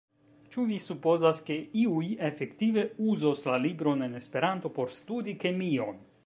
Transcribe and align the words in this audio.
Ĉu 0.53 0.63
vi 0.69 0.77
supozas, 0.85 1.41
ke 1.49 1.57
iuj 1.81 2.07
efektive 2.29 2.87
uzos 3.13 3.45
la 3.49 3.59
libron 3.67 4.03
en 4.07 4.17
Esperanto 4.23 4.73
por 4.79 4.93
studi 4.99 5.37
kemion? 5.47 6.03